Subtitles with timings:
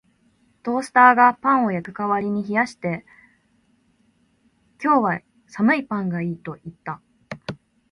[0.63, 3.05] トースターがパンを焼く代わりに冷やして、
[4.83, 7.01] 「今日は寒いパンがいい」と言った